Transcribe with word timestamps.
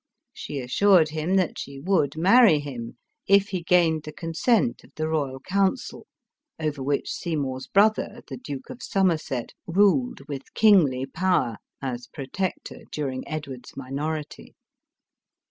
She 0.33 0.57
assured 0.59 1.09
him 1.09 1.35
that 1.35 1.59
she 1.59 1.79
would 1.79 2.17
marry 2.17 2.57
him, 2.57 2.97
if 3.27 3.49
he 3.49 3.61
gained 3.61 4.01
the 4.01 4.11
consent 4.11 4.83
of 4.83 4.89
the 4.95 5.07
royal 5.07 5.39
council, 5.39 6.07
over 6.59 6.81
which 6.81 7.11
Seymour's 7.13 7.67
brother, 7.67 8.21
the 8.27 8.37
Duke 8.37 8.71
of 8.71 8.81
Somerset, 8.81 9.53
ruled 9.67 10.21
with 10.27 10.55
kingly 10.55 11.05
power, 11.05 11.57
as 11.83 12.07
protector 12.07 12.79
during 12.91 13.27
Edward's 13.27 13.77
minority. 13.77 14.55